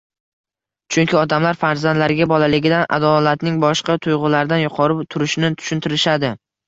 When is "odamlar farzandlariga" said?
1.19-2.27